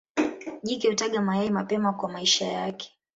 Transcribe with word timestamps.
Jike 0.63 0.87
hutaga 0.89 1.21
mayai 1.21 1.49
mapema 1.49 1.93
kwa 1.93 2.09
maisha 2.11 2.47
yake. 2.47 2.93